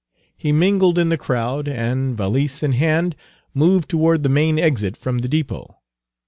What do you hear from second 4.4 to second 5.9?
exit from the depot.